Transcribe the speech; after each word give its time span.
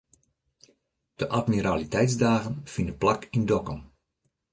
De 1.19 1.25
admiraliteitsdagen 1.39 2.55
fine 2.73 2.93
plak 3.01 3.21
yn 3.37 3.45
Dokkum. 3.49 3.81